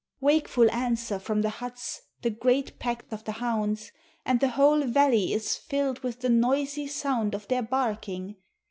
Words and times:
Wakeful 0.19 0.71
answer 0.71 1.19
from 1.19 1.43
the 1.43 1.51
huts 1.61 2.01
the 2.23 2.31
great 2.31 2.79
pack 2.79 3.05
of 3.11 3.23
the 3.23 3.33
hounds, 3.33 3.91
And 4.25 4.39
the 4.39 4.47
whole 4.49 4.81
valley 4.81 5.31
is 5.31 5.55
filled 5.57 5.99
with 5.99 6.21
the 6.21 6.29
noisy 6.29 6.87
sound 6.87 7.35
of 7.35 7.47
their 7.49 7.61
barking. 7.61 8.37